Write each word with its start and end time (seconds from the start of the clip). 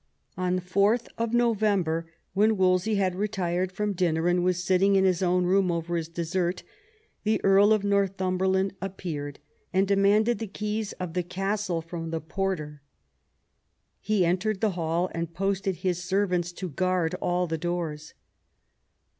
On 0.35 0.59
4th 0.59 1.09
November, 1.31 2.09
when 2.33 2.57
Wolsey 2.57 2.95
had 2.95 3.13
retired 3.13 3.71
from 3.71 3.93
dinner 3.93 4.27
and 4.27 4.43
was 4.43 4.63
sitting 4.63 4.95
in 4.95 5.05
his 5.05 5.21
own 5.21 5.45
room 5.45 5.71
over 5.71 5.95
his 5.95 6.07
dessert, 6.09 6.63
the 7.23 7.39
Earl 7.43 7.71
of 7.71 7.83
Northumberland 7.83 8.73
appeared, 8.81 9.37
and 9.71 9.87
demanded 9.87 10.39
the 10.39 10.47
keys 10.47 10.93
of 10.93 11.13
the 11.13 11.21
castle 11.21 11.83
from 11.83 12.09
the 12.09 12.19
porter. 12.19 12.81
He 13.99 14.25
entered 14.25 14.59
the 14.59 14.71
hall, 14.71 15.11
and 15.13 15.35
posted 15.35 15.75
his 15.75 16.03
servants 16.03 16.51
to 16.53 16.69
guard 16.69 17.13
all 17.21 17.45
the 17.45 17.59
doors. 17.59 18.15